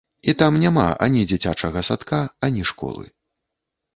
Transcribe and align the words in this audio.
І 0.31 0.33
там 0.41 0.53
няма 0.61 0.85
ані 1.07 1.21
дзіцячага 1.31 1.83
садка, 1.89 2.21
ані 2.47 2.63
школы. 2.73 3.05